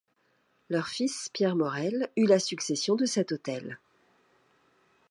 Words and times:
Leur 0.69 0.87
fils 0.87 1.29
Pierre 1.31 1.55
Morel 1.55 2.09
eut 2.17 2.25
la 2.25 2.39
succession 2.39 2.95
de 2.95 3.05
cet 3.05 3.33
hôtel. 3.33 3.77